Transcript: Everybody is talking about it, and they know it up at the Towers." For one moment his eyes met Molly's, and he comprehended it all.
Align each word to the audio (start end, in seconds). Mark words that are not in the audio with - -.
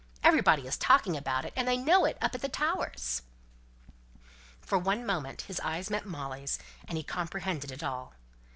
Everybody 0.23 0.65
is 0.65 0.77
talking 0.77 1.15
about 1.15 1.45
it, 1.45 1.53
and 1.55 1.67
they 1.67 1.77
know 1.77 2.05
it 2.05 2.17
up 2.21 2.33
at 2.33 2.41
the 2.41 2.49
Towers." 2.49 3.21
For 4.59 4.79
one 4.79 5.05
moment 5.05 5.41
his 5.41 5.59
eyes 5.59 5.91
met 5.91 6.07
Molly's, 6.07 6.57
and 6.87 6.97
he 6.97 7.03
comprehended 7.03 7.71
it 7.71 7.83
all. 7.83 8.15